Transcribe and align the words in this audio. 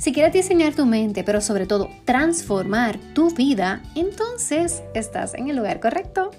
Si 0.00 0.14
quieres 0.14 0.32
diseñar 0.32 0.74
tu 0.74 0.86
mente, 0.86 1.24
pero 1.24 1.42
sobre 1.42 1.66
todo 1.66 1.90
transformar 2.06 2.98
tu 3.12 3.34
vida, 3.34 3.82
entonces 3.94 4.82
estás 4.94 5.34
en 5.34 5.50
el 5.50 5.56
lugar 5.56 5.78
correcto. 5.78 6.30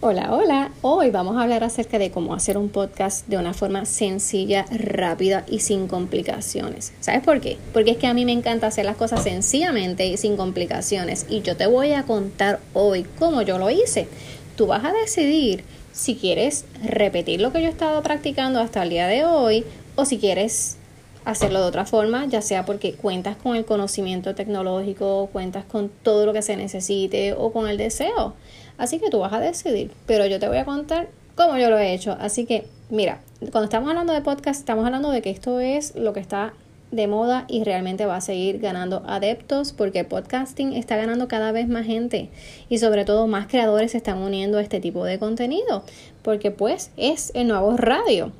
Hola, 0.00 0.32
hola. 0.32 0.70
Hoy 0.80 1.10
vamos 1.10 1.36
a 1.36 1.42
hablar 1.42 1.62
acerca 1.62 1.98
de 1.98 2.10
cómo 2.10 2.32
hacer 2.32 2.56
un 2.56 2.70
podcast 2.70 3.26
de 3.26 3.36
una 3.36 3.52
forma 3.52 3.84
sencilla, 3.84 4.64
rápida 4.70 5.44
y 5.46 5.60
sin 5.60 5.88
complicaciones. 5.88 6.94
¿Sabes 7.00 7.22
por 7.22 7.42
qué? 7.42 7.58
Porque 7.74 7.90
es 7.90 7.96
que 7.98 8.06
a 8.06 8.14
mí 8.14 8.24
me 8.24 8.32
encanta 8.32 8.68
hacer 8.68 8.86
las 8.86 8.96
cosas 8.96 9.22
sencillamente 9.22 10.06
y 10.06 10.16
sin 10.16 10.38
complicaciones. 10.38 11.26
Y 11.28 11.42
yo 11.42 11.54
te 11.54 11.66
voy 11.66 11.92
a 11.92 12.04
contar 12.04 12.60
hoy 12.72 13.04
cómo 13.18 13.42
yo 13.42 13.58
lo 13.58 13.68
hice. 13.68 14.08
Tú 14.56 14.68
vas 14.68 14.86
a 14.86 14.92
decidir 14.94 15.64
si 15.96 16.14
quieres 16.14 16.66
repetir 16.84 17.40
lo 17.40 17.52
que 17.52 17.62
yo 17.62 17.68
he 17.68 17.70
estado 17.70 18.02
practicando 18.02 18.60
hasta 18.60 18.82
el 18.82 18.90
día 18.90 19.06
de 19.06 19.24
hoy 19.24 19.64
o 19.94 20.04
si 20.04 20.18
quieres 20.18 20.76
hacerlo 21.24 21.60
de 21.60 21.66
otra 21.66 21.86
forma, 21.86 22.26
ya 22.26 22.42
sea 22.42 22.66
porque 22.66 22.92
cuentas 22.92 23.36
con 23.36 23.56
el 23.56 23.64
conocimiento 23.64 24.34
tecnológico, 24.34 25.30
cuentas 25.32 25.64
con 25.64 25.88
todo 25.88 26.26
lo 26.26 26.34
que 26.34 26.42
se 26.42 26.56
necesite 26.56 27.32
o 27.32 27.50
con 27.50 27.66
el 27.66 27.78
deseo. 27.78 28.34
Así 28.76 28.98
que 28.98 29.08
tú 29.08 29.20
vas 29.20 29.32
a 29.32 29.40
decidir, 29.40 29.90
pero 30.04 30.26
yo 30.26 30.38
te 30.38 30.48
voy 30.48 30.58
a 30.58 30.66
contar 30.66 31.08
cómo 31.34 31.56
yo 31.56 31.70
lo 31.70 31.78
he 31.78 31.94
hecho. 31.94 32.14
Así 32.20 32.44
que, 32.44 32.66
mira, 32.90 33.22
cuando 33.50 33.64
estamos 33.64 33.88
hablando 33.88 34.12
de 34.12 34.20
podcast, 34.20 34.60
estamos 34.60 34.84
hablando 34.84 35.10
de 35.10 35.22
que 35.22 35.30
esto 35.30 35.60
es 35.60 35.96
lo 35.96 36.12
que 36.12 36.20
está 36.20 36.52
de 36.90 37.06
moda 37.08 37.44
y 37.48 37.64
realmente 37.64 38.06
va 38.06 38.16
a 38.16 38.20
seguir 38.20 38.58
ganando 38.58 39.02
adeptos 39.06 39.72
porque 39.72 40.04
podcasting 40.04 40.72
está 40.72 40.96
ganando 40.96 41.28
cada 41.28 41.52
vez 41.52 41.68
más 41.68 41.86
gente 41.86 42.30
y 42.68 42.78
sobre 42.78 43.04
todo 43.04 43.26
más 43.26 43.48
creadores 43.48 43.92
se 43.92 43.98
están 43.98 44.18
uniendo 44.18 44.58
a 44.58 44.62
este 44.62 44.80
tipo 44.80 45.04
de 45.04 45.18
contenido 45.18 45.84
porque 46.22 46.50
pues 46.50 46.90
es 46.96 47.32
el 47.34 47.48
nuevo 47.48 47.76
radio. 47.76 48.32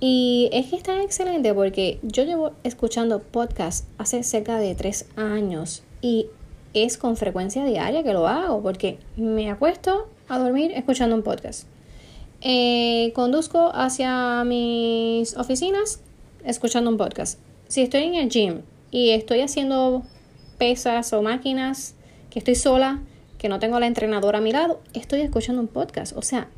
Y 0.00 0.48
es 0.52 0.66
que 0.66 0.76
está 0.76 1.02
excelente 1.02 1.52
porque 1.52 1.98
yo 2.02 2.22
llevo 2.22 2.52
escuchando 2.62 3.18
podcast 3.20 3.84
hace 3.98 4.22
cerca 4.22 4.58
de 4.58 4.76
tres 4.76 5.06
años 5.16 5.82
y 6.00 6.26
es 6.72 6.98
con 6.98 7.16
frecuencia 7.16 7.64
diaria 7.64 8.04
que 8.04 8.12
lo 8.12 8.28
hago 8.28 8.62
porque 8.62 8.98
me 9.16 9.50
acuesto 9.50 10.08
a 10.28 10.38
dormir 10.38 10.70
escuchando 10.72 11.16
un 11.16 11.22
podcast. 11.22 11.66
Eh, 12.42 13.12
conduzco 13.16 13.72
hacia 13.74 14.44
mis 14.44 15.36
oficinas 15.36 16.00
escuchando 16.44 16.88
un 16.90 16.96
podcast 16.96 17.40
si 17.68 17.82
estoy 17.82 18.04
en 18.04 18.14
el 18.14 18.30
gym 18.30 18.62
y 18.90 19.10
estoy 19.10 19.40
haciendo 19.40 20.02
pesas 20.56 21.12
o 21.12 21.22
máquinas, 21.22 21.94
que 22.30 22.38
estoy 22.38 22.54
sola, 22.54 23.00
que 23.36 23.48
no 23.48 23.58
tengo 23.58 23.78
la 23.78 23.86
entrenadora 23.86 24.38
a 24.38 24.40
mi 24.40 24.52
lado, 24.52 24.80
estoy 24.94 25.20
escuchando 25.20 25.60
un 25.60 25.68
podcast. 25.68 26.16
O 26.16 26.22
sea, 26.22 26.48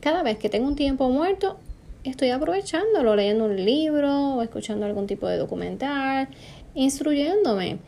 cada 0.00 0.22
vez 0.22 0.38
que 0.38 0.48
tengo 0.48 0.68
un 0.68 0.76
tiempo 0.76 1.08
muerto, 1.10 1.58
estoy 2.04 2.30
aprovechándolo, 2.30 3.16
leyendo 3.16 3.46
un 3.46 3.56
libro 3.64 4.34
o 4.34 4.42
escuchando 4.42 4.86
algún 4.86 5.06
tipo 5.06 5.26
de 5.26 5.38
documental, 5.38 6.28
instruyéndome. 6.74 7.78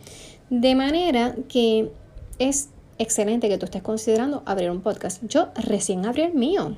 De 0.51 0.75
manera 0.75 1.37
que 1.49 1.91
es 2.39 2.71
excelente 2.99 3.49
que 3.49 3.59
tú 3.59 3.67
estés 3.67 3.83
considerando 3.83 4.43
abrir 4.47 4.71
un 4.71 4.81
podcast. 4.81 5.23
Yo 5.27 5.49
recién 5.55 6.05
abrí 6.07 6.23
el 6.23 6.35
mío. 6.35 6.77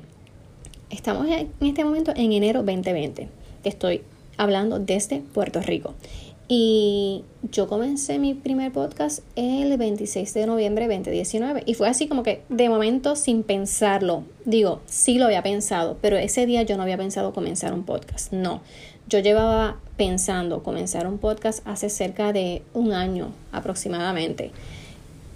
Estamos 0.89 1.27
en 1.27 1.49
este 1.61 1.83
momento 1.83 2.13
en 2.15 2.31
enero 2.31 2.63
2020. 2.63 3.27
Estoy 3.63 4.01
hablando 4.37 4.79
desde 4.79 5.21
Puerto 5.21 5.61
Rico. 5.61 5.93
Y 6.47 7.23
yo 7.51 7.67
comencé 7.67 8.19
mi 8.19 8.35
primer 8.35 8.71
podcast 8.71 9.21
el 9.35 9.75
26 9.77 10.31
de 10.35 10.45
noviembre 10.45 10.87
de 10.87 10.95
2019 10.95 11.63
y 11.65 11.73
fue 11.73 11.89
así 11.89 12.07
como 12.07 12.21
que 12.21 12.43
de 12.49 12.69
momento 12.69 13.15
sin 13.15 13.41
pensarlo. 13.41 14.23
Digo, 14.45 14.81
sí 14.85 15.17
lo 15.17 15.25
había 15.25 15.41
pensado, 15.41 15.97
pero 16.01 16.17
ese 16.17 16.45
día 16.45 16.61
yo 16.61 16.77
no 16.77 16.83
había 16.83 16.97
pensado 16.97 17.33
comenzar 17.33 17.73
un 17.73 17.83
podcast. 17.83 18.31
No, 18.31 18.61
yo 19.07 19.19
llevaba 19.19 19.77
pensando 19.97 20.61
comenzar 20.61 21.07
un 21.07 21.17
podcast 21.17 21.65
hace 21.67 21.89
cerca 21.89 22.31
de 22.31 22.61
un 22.75 22.93
año 22.93 23.31
aproximadamente. 23.51 24.51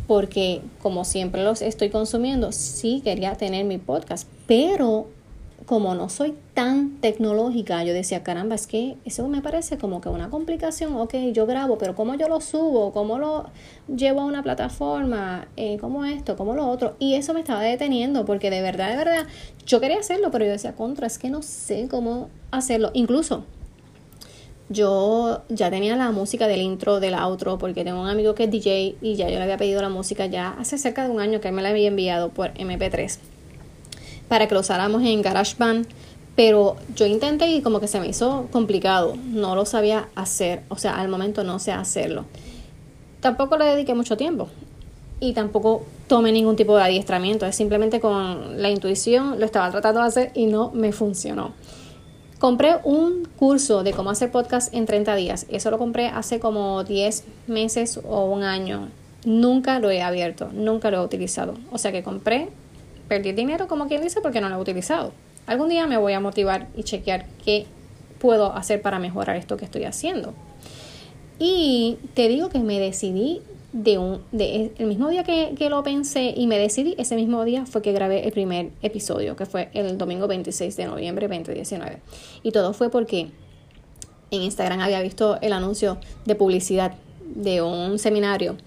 Porque 0.05 0.61
como 0.79 1.05
siempre 1.05 1.43
los 1.43 1.63
estoy 1.63 1.89
consumiendo, 1.89 2.51
sí 2.51 3.01
quería 3.03 3.33
tener 3.35 3.65
mi 3.65 3.79
podcast, 3.79 4.27
pero 4.47 5.07
como 5.69 5.93
no 5.93 6.09
soy 6.09 6.33
tan 6.55 6.99
tecnológica, 6.99 7.83
yo 7.83 7.93
decía, 7.93 8.23
caramba, 8.23 8.55
es 8.55 8.65
que 8.65 8.97
eso 9.05 9.27
me 9.27 9.43
parece 9.43 9.77
como 9.77 10.01
que 10.01 10.09
una 10.09 10.31
complicación, 10.31 10.95
ok, 10.95 11.13
yo 11.31 11.45
grabo, 11.45 11.77
pero 11.77 11.93
¿cómo 11.93 12.15
yo 12.15 12.27
lo 12.27 12.41
subo? 12.41 12.91
¿Cómo 12.91 13.19
lo 13.19 13.45
llevo 13.87 14.21
a 14.21 14.25
una 14.25 14.41
plataforma? 14.41 15.47
Eh, 15.57 15.77
¿Cómo 15.79 16.05
esto? 16.05 16.35
¿Cómo 16.35 16.55
lo 16.55 16.67
otro? 16.67 16.95
Y 16.97 17.13
eso 17.13 17.35
me 17.35 17.41
estaba 17.41 17.61
deteniendo, 17.61 18.25
porque 18.25 18.49
de 18.49 18.63
verdad, 18.63 18.89
de 18.89 18.97
verdad, 18.97 19.27
yo 19.67 19.79
quería 19.79 19.99
hacerlo, 19.99 20.31
pero 20.31 20.45
yo 20.45 20.49
decía, 20.49 20.73
contra, 20.73 21.05
es 21.05 21.19
que 21.19 21.29
no 21.29 21.43
sé 21.43 21.87
cómo 21.87 22.29
hacerlo. 22.49 22.89
Incluso 22.95 23.43
yo 24.69 25.43
ya 25.49 25.69
tenía 25.69 25.95
la 25.95 26.09
música 26.09 26.47
del 26.47 26.63
intro, 26.63 26.99
del 26.99 27.13
outro, 27.13 27.59
porque 27.59 27.83
tengo 27.83 28.01
un 28.01 28.09
amigo 28.09 28.33
que 28.33 28.45
es 28.45 28.49
DJ 28.49 28.95
y 29.01 29.17
ya 29.17 29.29
yo 29.29 29.35
le 29.35 29.43
había 29.43 29.57
pedido 29.57 29.83
la 29.83 29.89
música 29.89 30.25
ya 30.25 30.49
hace 30.49 30.79
cerca 30.79 31.03
de 31.03 31.11
un 31.11 31.19
año 31.19 31.39
que 31.39 31.49
él 31.49 31.53
me 31.53 31.61
la 31.61 31.69
había 31.69 31.89
enviado 31.89 32.29
por 32.29 32.55
MP3 32.55 33.19
para 34.29 34.47
que 34.47 34.53
lo 34.53 34.61
usáramos 34.61 35.03
en 35.03 35.21
GarageBand, 35.21 35.87
pero 36.35 36.77
yo 36.95 37.05
intenté 37.05 37.47
y 37.49 37.61
como 37.61 37.81
que 37.81 37.87
se 37.87 37.99
me 37.99 38.07
hizo 38.07 38.47
complicado, 38.51 39.15
no 39.25 39.55
lo 39.55 39.65
sabía 39.65 40.07
hacer, 40.15 40.63
o 40.69 40.77
sea, 40.77 40.97
al 40.97 41.09
momento 41.09 41.43
no 41.43 41.59
sé 41.59 41.73
hacerlo. 41.73 42.23
Tampoco 43.19 43.57
le 43.57 43.65
dediqué 43.65 43.93
mucho 43.93 44.15
tiempo 44.15 44.47
y 45.19 45.33
tampoco 45.33 45.85
tomé 46.07 46.31
ningún 46.31 46.55
tipo 46.55 46.77
de 46.77 46.83
adiestramiento, 46.83 47.45
es 47.45 47.55
simplemente 47.55 47.99
con 47.99 48.61
la 48.61 48.69
intuición 48.69 49.37
lo 49.37 49.45
estaba 49.45 49.69
tratando 49.71 49.99
de 49.99 50.07
hacer 50.07 50.31
y 50.33 50.45
no 50.45 50.71
me 50.71 50.93
funcionó. 50.93 51.51
Compré 52.39 52.77
un 52.85 53.27
curso 53.35 53.83
de 53.83 53.91
cómo 53.91 54.11
hacer 54.11 54.31
podcast 54.31 54.73
en 54.73 54.85
30 54.85 55.13
días. 55.15 55.45
Eso 55.49 55.71
lo 55.71 55.77
compré 55.77 56.07
hace 56.07 56.39
como 56.39 56.85
10 56.85 57.25
meses 57.47 57.99
o 58.07 58.23
un 58.31 58.43
año. 58.43 58.87
Nunca 59.25 59.79
lo 59.79 59.91
he 59.91 60.01
abierto, 60.01 60.49
nunca 60.53 60.89
lo 60.89 61.01
he 61.01 61.05
utilizado. 61.05 61.55
O 61.69 61.77
sea 61.77 61.91
que 61.91 62.01
compré 62.01 62.47
perdí 63.09 63.33
dinero, 63.33 63.67
como 63.67 63.87
quien 63.87 64.01
dice, 64.01 64.21
porque 64.21 64.39
no 64.39 64.47
lo 64.47 64.55
he 64.55 64.59
utilizado. 64.59 65.11
Algún 65.47 65.67
día 65.67 65.87
me 65.87 65.97
voy 65.97 66.13
a 66.13 66.21
motivar 66.21 66.67
y 66.77 66.83
chequear 66.83 67.25
qué 67.43 67.65
puedo 68.19 68.53
hacer 68.53 68.81
para 68.81 68.99
mejorar 68.99 69.35
esto 69.35 69.57
que 69.57 69.65
estoy 69.65 69.83
haciendo. 69.83 70.33
Y 71.39 71.97
te 72.13 72.27
digo 72.27 72.49
que 72.49 72.59
me 72.59 72.79
decidí 72.79 73.41
de 73.73 73.97
un, 73.97 74.21
de, 74.31 74.71
el 74.77 74.87
mismo 74.87 75.09
día 75.09 75.23
que, 75.23 75.55
que, 75.57 75.69
lo 75.69 75.83
pensé 75.83 76.33
y 76.35 76.47
me 76.47 76.57
decidí, 76.57 76.95
ese 76.97 77.15
mismo 77.15 77.43
día 77.45 77.65
fue 77.65 77.81
que 77.81 77.91
grabé 77.91 78.25
el 78.25 78.31
primer 78.31 78.69
episodio, 78.81 79.35
que 79.35 79.45
fue 79.45 79.69
el 79.73 79.97
domingo 79.97 80.27
26 80.27 80.75
de 80.75 80.85
noviembre 80.85 81.27
2019. 81.27 81.97
Y 82.43 82.51
todo 82.51 82.73
fue 82.73 82.89
porque 82.89 83.31
en 84.31 84.41
Instagram 84.41 84.81
había 84.81 85.01
visto 85.01 85.39
el 85.41 85.53
anuncio 85.53 85.97
de 86.25 86.35
publicidad 86.35 86.93
de 87.35 87.61
un 87.61 87.99
seminario 87.99 88.57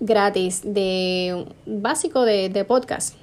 gratis 0.00 0.62
de 0.64 1.46
básico 1.66 2.24
de, 2.24 2.48
de 2.48 2.64
podcast 2.64 3.14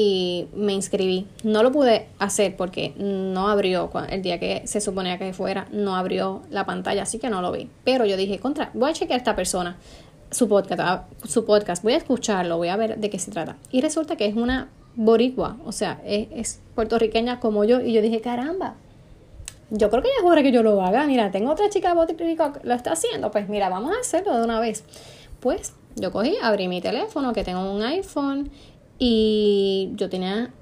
y 0.00 0.46
me 0.54 0.74
inscribí. 0.74 1.26
No 1.42 1.64
lo 1.64 1.72
pude 1.72 2.06
hacer 2.20 2.54
porque 2.54 2.94
no 2.98 3.48
abrió, 3.48 3.90
el 4.08 4.22
día 4.22 4.38
que 4.38 4.62
se 4.64 4.80
suponía 4.80 5.18
que 5.18 5.32
fuera, 5.32 5.66
no 5.72 5.96
abrió 5.96 6.42
la 6.50 6.64
pantalla, 6.66 7.02
así 7.02 7.18
que 7.18 7.28
no 7.30 7.42
lo 7.42 7.50
vi. 7.50 7.68
Pero 7.82 8.04
yo 8.04 8.16
dije, 8.16 8.38
contra, 8.38 8.70
voy 8.74 8.90
a 8.90 8.92
chequear 8.92 9.16
a 9.16 9.18
esta 9.18 9.34
persona, 9.34 9.76
su 10.30 10.48
podcast, 10.48 10.80
ah, 10.80 11.06
su 11.24 11.44
podcast, 11.44 11.82
voy 11.82 11.94
a 11.94 11.96
escucharlo, 11.96 12.58
voy 12.58 12.68
a 12.68 12.76
ver 12.76 12.98
de 12.98 13.10
qué 13.10 13.18
se 13.18 13.32
trata. 13.32 13.56
Y 13.72 13.80
resulta 13.80 14.14
que 14.14 14.26
es 14.26 14.36
una 14.36 14.68
boricua, 14.94 15.56
o 15.66 15.72
sea, 15.72 16.00
es, 16.06 16.60
puertorriqueña 16.76 17.40
como 17.40 17.64
yo, 17.64 17.80
y 17.80 17.92
yo 17.92 18.00
dije, 18.00 18.20
caramba, 18.20 18.76
yo 19.70 19.90
creo 19.90 20.00
que 20.00 20.10
ella 20.10 20.22
jura 20.22 20.44
que 20.44 20.52
yo 20.52 20.62
lo 20.62 20.80
haga. 20.80 21.08
Mira, 21.08 21.32
tengo 21.32 21.50
otra 21.50 21.70
chica 21.70 21.92
de 22.06 22.14
que 22.14 22.36
lo 22.62 22.74
está 22.74 22.92
haciendo. 22.92 23.32
Pues 23.32 23.48
mira, 23.48 23.68
vamos 23.68 23.96
a 23.96 24.00
hacerlo 24.00 24.36
de 24.38 24.44
una 24.44 24.60
vez. 24.60 24.84
Pues 25.40 25.74
yo 25.96 26.12
cogí, 26.12 26.36
abrí 26.40 26.68
mi 26.68 26.80
teléfono, 26.80 27.32
que 27.32 27.44
tengo 27.44 27.70
un 27.70 27.82
iPhone, 27.82 28.50
y 28.98 29.92
yo 29.94 30.08
tenía 30.08 30.52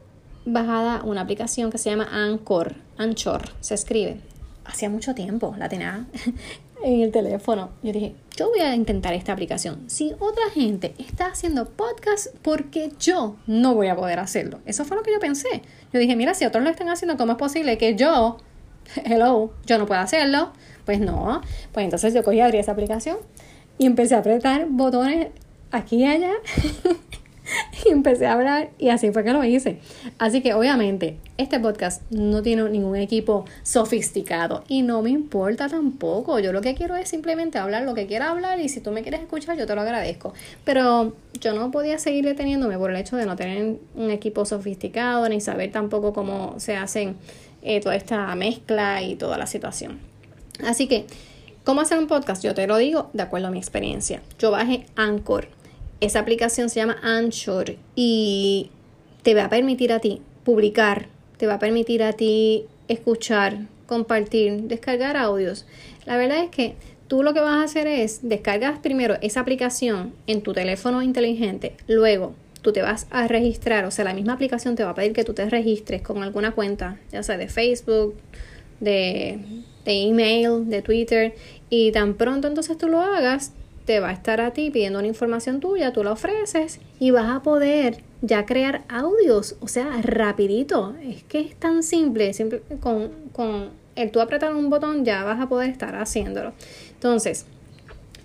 bajada 0.45 1.03
una 1.03 1.23
aplicación 1.23 1.71
que 1.71 1.79
se 1.79 1.91
llama 1.91 2.09
Anchor. 2.11 2.77
Anchor 2.99 3.43
se 3.61 3.75
escribe. 3.75 4.21
Hacía 4.65 4.91
mucho 4.91 5.15
tiempo 5.15 5.55
la 5.59 5.69
tenía 5.69 6.07
en 6.83 7.01
el 7.01 7.13
teléfono. 7.13 7.71
Yo 7.83 7.93
dije, 7.93 8.15
yo 8.37 8.49
voy 8.51 8.61
a 8.61 8.75
intentar 8.75 9.15
esta 9.15 9.33
aplicación. 9.33 9.89
Si 9.89 10.13
otra 10.19 10.51
gente 10.53 10.95
está 10.99 11.27
haciendo 11.27 11.67
podcast, 11.67 12.29
porque 12.43 12.93
yo 12.99 13.37
no 13.47 13.75
voy 13.75 13.89
a 13.89 13.97
poder 13.97 14.19
hacerlo? 14.19 14.61
Eso 14.67 14.85
fue 14.85 14.97
lo 14.97 15.03
que 15.03 15.13
yo 15.13 15.21
pensé. 15.21 15.63
Yo 15.93 15.99
dije, 15.99 16.17
mira, 16.17 16.35
si 16.35 16.45
otros 16.45 16.63
lo 16.63 16.71
están 16.71 16.89
haciendo, 16.89 17.17
¿cómo 17.17 17.33
es 17.33 17.39
posible 17.39 17.79
que 17.79 17.97
yo, 17.97 18.39
hello, 19.05 19.53
yo 19.67 19.79
no 19.79 19.87
pueda 19.87 20.03
hacerlo? 20.03 20.53
Pues 20.85 21.01
no, 21.01 21.41
pues 21.73 21.85
entonces 21.85 22.15
yo 22.15 22.23
cogí, 22.23 22.41
abrí 22.41 22.59
esa 22.59 22.73
aplicación 22.73 23.17
y 23.79 23.87
empecé 23.87 24.15
a 24.15 24.19
apretar 24.19 24.67
botones 24.69 25.29
aquí 25.73 25.97
y 25.97 26.07
allá 26.07 26.31
y 27.85 27.91
empecé 27.91 28.27
a 28.27 28.33
hablar 28.33 28.71
y 28.79 28.89
así 28.89 29.11
fue 29.13 29.25
que 29.25 29.33
lo 29.33 29.45
hice. 29.45 29.79
Así 30.19 30.41
que 30.41 30.55
obviamente 30.55 31.19
este 31.39 31.61
podcast 31.61 32.03
no 32.11 32.43
tiene 32.43 32.69
ningún 32.71 32.97
equipo 32.97 33.45
sofisticado 33.63 34.65
y 34.69 34.83
no 34.83 35.03
me 35.03 35.11
importa 35.11 35.69
tampoco. 35.69 36.39
Yo 36.39 36.53
lo 36.53 36.61
que 36.61 36.75
quiero 36.75 36.97
es 36.97 37.09
simplemente 37.09 37.59
hablar 37.59 37.83
lo 37.83 37.95
que 37.95 38.07
quiera 38.07 38.31
hablar 38.31 38.61
y 38.61 38.69
si 38.69 38.81
tú 38.81 38.91
me 38.91 39.03
quieres 39.03 39.21
escuchar 39.21 39.57
yo 39.57 39.67
te 39.67 39.75
lo 39.75 39.81
agradezco. 39.83 40.33
Pero 40.65 41.15
yo 41.41 41.55
no 41.55 41.71
podía 41.71 41.99
seguir 41.99 42.25
deteniéndome 42.25 42.79
por 42.79 42.91
el 42.91 42.97
hecho 42.97 43.17
de 43.17 43.27
no 43.27 43.37
tener 43.37 43.77
un 43.95 44.11
equipo 44.11 44.45
sofisticado 44.45 45.29
ni 45.29 45.41
saber 45.41 45.73
tampoco 45.73 46.13
cómo 46.13 46.55
se 46.59 46.77
hacen 46.77 47.17
eh, 47.63 47.81
toda 47.81 47.97
esta 47.97 48.35
mezcla 48.35 49.03
y 49.03 49.17
toda 49.17 49.39
la 49.39 49.47
situación. 49.47 49.99
Así 50.65 50.87
que, 50.87 51.07
¿cómo 51.65 51.83
hacer 51.83 51.99
un 51.99 52.07
podcast? 52.07 52.43
Yo 52.43 52.55
te 52.55 52.67
lo 52.67 52.77
digo 52.79 53.11
de 53.13 53.23
acuerdo 53.23 53.49
a 53.49 53.51
mi 53.51 53.59
experiencia. 53.59 54.23
Yo 54.39 54.51
bajé 54.51 54.87
Anchor 54.97 55.49
esa 56.01 56.21
aplicación 56.21 56.69
se 56.69 56.81
llama 56.81 56.99
Anchor 57.03 57.77
y 57.95 58.71
te 59.23 59.35
va 59.35 59.45
a 59.45 59.49
permitir 59.49 59.93
a 59.93 60.01
ti 60.01 60.21
publicar, 60.45 61.09
te 61.37 61.47
va 61.47 61.55
a 61.55 61.59
permitir 61.59 62.03
a 62.03 62.13
ti 62.13 62.67
escuchar, 62.89 63.67
compartir, 63.87 64.63
descargar 64.63 65.17
audios. 65.17 65.67
La 66.05 66.17
verdad 66.17 66.43
es 66.45 66.51
que 66.51 66.75
tú 67.09 67.23
lo 67.23 67.35
que 67.35 67.41
vas 67.41 67.57
a 67.57 67.63
hacer 67.63 67.87
es 67.87 68.21
descargas 68.23 68.79
primero 68.79 69.17
esa 69.23 69.41
aplicación 69.41 70.13
en 70.27 70.43
tu 70.43 70.53
teléfono 70.53 71.03
inteligente, 71.03 71.77
luego 71.89 72.35
tú 72.63 72.73
te 72.73 72.83
vas 72.83 73.07
a 73.11 73.29
registrar, 73.29 73.85
o 73.85 73.93
sea, 73.93 74.05
la 74.05 74.13
misma 74.13 74.33
aplicación 74.33 74.75
te 74.75 74.83
va 74.83 74.91
a 74.91 74.95
pedir 74.95 75.13
que 75.13 75.23
tú 75.23 75.35
te 75.35 75.49
registres 75.49 76.03
con 76.03 76.23
alguna 76.25 76.51
cuenta, 76.51 76.99
ya 77.13 77.23
sea 77.23 77.37
de 77.37 77.47
Facebook, 77.47 78.17
de, 78.81 79.39
de 79.85 80.03
email, 80.03 80.69
de 80.69 80.83
Twitter, 80.83 81.35
y 81.71 81.93
tan 81.93 82.15
pronto 82.15 82.49
entonces 82.49 82.77
tú 82.77 82.89
lo 82.89 83.01
hagas, 83.01 83.53
te 83.87 84.01
va 84.01 84.11
a 84.11 84.13
estar 84.13 84.41
a 84.41 84.51
ti 84.51 84.71
pidiendo 84.71 84.99
una 84.99 85.09
información 85.09 85.61
tuya, 85.61 85.93
tú 85.93 86.05
la 86.05 86.13
ofreces 86.13 86.81
y 86.99 87.13
vas 87.13 87.35
a 87.35 87.43
poder 87.43 88.03
ya 88.21 88.45
crear 88.45 88.83
audios, 88.89 89.57
o 89.61 89.69
sea, 89.69 90.01
rapidito. 90.03 90.95
Es 91.03 91.23
que 91.23 91.41
es 91.41 91.57
tan 91.57 91.83
simple, 91.83 92.35
simple 92.35 92.63
con, 92.81 93.11
con 93.33 93.71
el 93.95 94.11
tú 94.11 94.21
apretar 94.21 94.55
un 94.55 94.69
botón 94.69 95.05
ya 95.05 95.25
vas 95.25 95.41
a 95.41 95.49
poder 95.49 95.71
estar 95.71 95.95
haciéndolo. 95.95 96.53
Entonces, 96.95 97.47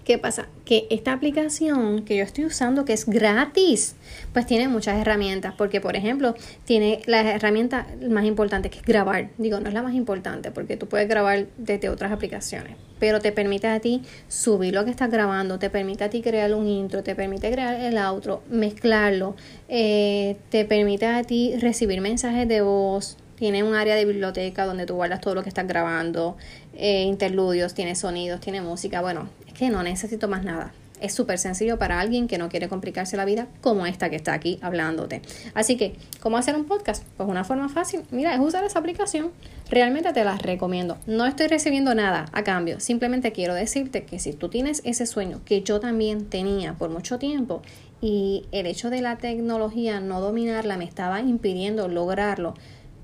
¿Qué 0.03 0.17
pasa? 0.17 0.47
Que 0.65 0.87
esta 0.89 1.13
aplicación 1.13 2.03
que 2.03 2.17
yo 2.17 2.23
estoy 2.23 2.45
usando, 2.45 2.85
que 2.85 2.93
es 2.93 3.05
gratis, 3.05 3.95
pues 4.33 4.47
tiene 4.47 4.67
muchas 4.67 4.99
herramientas, 4.99 5.53
porque 5.55 5.79
por 5.79 5.95
ejemplo, 5.95 6.33
tiene 6.65 7.01
la 7.05 7.21
herramienta 7.21 7.85
más 8.09 8.25
importante 8.25 8.71
que 8.71 8.79
es 8.79 8.83
grabar. 8.83 9.29
Digo, 9.37 9.59
no 9.59 9.67
es 9.67 9.75
la 9.75 9.83
más 9.83 9.93
importante, 9.93 10.49
porque 10.49 10.75
tú 10.75 10.87
puedes 10.87 11.07
grabar 11.07 11.45
desde 11.57 11.89
otras 11.89 12.11
aplicaciones, 12.11 12.77
pero 12.99 13.19
te 13.19 13.31
permite 13.31 13.67
a 13.67 13.79
ti 13.79 14.01
subir 14.27 14.73
lo 14.73 14.85
que 14.85 14.91
estás 14.91 15.11
grabando, 15.11 15.59
te 15.59 15.69
permite 15.69 16.03
a 16.03 16.09
ti 16.09 16.21
crear 16.21 16.51
un 16.55 16.67
intro, 16.67 17.03
te 17.03 17.13
permite 17.13 17.51
crear 17.51 17.79
el 17.79 17.97
outro, 17.99 18.41
mezclarlo, 18.49 19.35
eh, 19.69 20.37
te 20.49 20.65
permite 20.65 21.05
a 21.05 21.23
ti 21.23 21.55
recibir 21.57 22.01
mensajes 22.01 22.47
de 22.47 22.61
voz, 22.61 23.17
tiene 23.41 23.63
un 23.63 23.73
área 23.73 23.95
de 23.95 24.05
biblioteca 24.05 24.65
donde 24.65 24.85
tú 24.85 24.93
guardas 24.93 25.19
todo 25.19 25.33
lo 25.33 25.41
que 25.41 25.49
estás 25.49 25.65
grabando, 25.65 26.37
eh, 26.83 27.03
interludios, 27.03 27.75
tiene 27.75 27.95
sonidos, 27.95 28.39
tiene 28.39 28.59
música. 28.59 29.01
Bueno, 29.01 29.29
es 29.45 29.53
que 29.53 29.69
no 29.69 29.83
necesito 29.83 30.27
más 30.27 30.43
nada. 30.43 30.73
Es 30.99 31.13
súper 31.13 31.37
sencillo 31.37 31.77
para 31.77 31.99
alguien 31.99 32.27
que 32.27 32.39
no 32.39 32.49
quiere 32.49 32.69
complicarse 32.69 33.17
la 33.17 33.25
vida 33.25 33.47
como 33.61 33.85
esta 33.85 34.09
que 34.09 34.15
está 34.15 34.33
aquí 34.33 34.57
hablándote. 34.63 35.21
Así 35.53 35.77
que, 35.77 35.95
¿cómo 36.21 36.37
hacer 36.37 36.55
un 36.55 36.65
podcast? 36.65 37.03
Pues 37.17 37.29
una 37.29 37.43
forma 37.43 37.69
fácil, 37.69 38.01
mira, 38.09 38.33
es 38.33 38.39
usar 38.39 38.63
esa 38.63 38.79
aplicación. 38.79 39.29
Realmente 39.69 40.11
te 40.11 40.23
la 40.23 40.39
recomiendo. 40.39 40.97
No 41.05 41.27
estoy 41.27 41.47
recibiendo 41.47 41.93
nada 41.93 42.25
a 42.33 42.43
cambio. 42.43 42.79
Simplemente 42.79 43.31
quiero 43.31 43.53
decirte 43.53 44.03
que 44.03 44.17
si 44.17 44.33
tú 44.33 44.49
tienes 44.49 44.81
ese 44.83 45.05
sueño 45.05 45.41
que 45.45 45.61
yo 45.61 45.79
también 45.79 46.25
tenía 46.25 46.73
por 46.73 46.89
mucho 46.89 47.19
tiempo 47.19 47.61
y 48.01 48.47
el 48.51 48.65
hecho 48.65 48.89
de 48.89 49.03
la 49.03 49.19
tecnología 49.19 49.99
no 49.99 50.19
dominarla 50.19 50.77
me 50.77 50.85
estaba 50.85 51.21
impidiendo 51.21 51.87
lograrlo, 51.87 52.55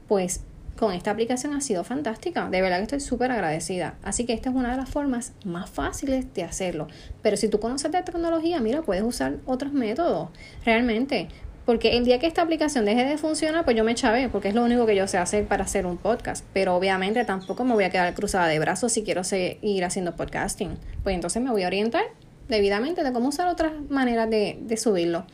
pues 0.07 0.41
con 0.77 0.93
esta 0.93 1.11
aplicación 1.11 1.53
ha 1.53 1.61
sido 1.61 1.83
fantástica. 1.83 2.49
De 2.49 2.61
verdad 2.61 2.77
que 2.77 2.83
estoy 2.83 2.99
súper 3.01 3.31
agradecida. 3.31 3.95
Así 4.03 4.25
que 4.25 4.33
esta 4.33 4.49
es 4.49 4.55
una 4.55 4.71
de 4.71 4.77
las 4.77 4.89
formas 4.89 5.33
más 5.43 5.69
fáciles 5.69 6.33
de 6.33 6.43
hacerlo. 6.43 6.87
Pero 7.21 7.35
si 7.35 7.49
tú 7.49 7.59
conoces 7.59 7.91
de 7.91 8.01
tecnología, 8.03 8.59
mira, 8.61 8.81
puedes 8.83 9.03
usar 9.03 9.37
otros 9.45 9.73
métodos. 9.73 10.29
Realmente. 10.63 11.27
Porque 11.65 11.97
el 11.97 12.05
día 12.05 12.17
que 12.17 12.27
esta 12.27 12.43
aplicación 12.43 12.85
deje 12.85 13.03
de 13.03 13.17
funcionar, 13.17 13.65
pues 13.65 13.75
yo 13.75 13.83
me 13.83 13.93
chavé, 13.93 14.29
porque 14.29 14.47
es 14.47 14.55
lo 14.55 14.63
único 14.63 14.85
que 14.85 14.95
yo 14.95 15.05
sé 15.05 15.17
hacer 15.17 15.45
para 15.47 15.65
hacer 15.65 15.85
un 15.85 15.97
podcast. 15.97 16.45
Pero 16.53 16.75
obviamente 16.75 17.25
tampoco 17.25 17.65
me 17.65 17.73
voy 17.73 17.83
a 17.83 17.89
quedar 17.89 18.13
cruzada 18.13 18.47
de 18.47 18.57
brazos 18.57 18.93
si 18.93 19.03
quiero 19.03 19.25
seguir 19.25 19.83
haciendo 19.83 20.15
podcasting. 20.15 20.77
Pues 21.03 21.15
entonces 21.15 21.43
me 21.43 21.51
voy 21.51 21.63
a 21.63 21.67
orientar 21.67 22.03
debidamente 22.47 23.03
de 23.03 23.11
cómo 23.11 23.29
usar 23.29 23.47
otras 23.47 23.73
maneras 23.89 24.29
de, 24.29 24.57
de 24.61 24.77
subirlo. 24.77 25.25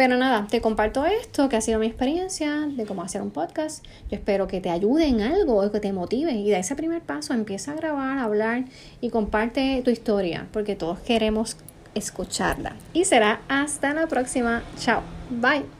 Pero 0.00 0.16
nada, 0.16 0.46
te 0.48 0.62
comparto 0.62 1.04
esto, 1.04 1.50
que 1.50 1.56
ha 1.56 1.60
sido 1.60 1.78
mi 1.78 1.86
experiencia 1.86 2.60
de 2.68 2.86
cómo 2.86 3.02
hacer 3.02 3.20
un 3.20 3.30
podcast. 3.30 3.84
Yo 4.10 4.16
espero 4.16 4.46
que 4.46 4.62
te 4.62 4.70
ayude 4.70 5.04
en 5.04 5.20
algo, 5.20 5.70
que 5.70 5.78
te 5.78 5.92
motive 5.92 6.32
y 6.32 6.50
da 6.50 6.56
ese 6.56 6.74
primer 6.74 7.02
paso, 7.02 7.34
empieza 7.34 7.72
a 7.72 7.74
grabar, 7.74 8.16
a 8.16 8.24
hablar 8.24 8.64
y 9.02 9.10
comparte 9.10 9.82
tu 9.84 9.90
historia, 9.90 10.46
porque 10.54 10.74
todos 10.74 11.00
queremos 11.00 11.58
escucharla. 11.94 12.76
Y 12.94 13.04
será 13.04 13.42
hasta 13.48 13.92
la 13.92 14.06
próxima. 14.06 14.62
Chao. 14.78 15.02
Bye. 15.28 15.79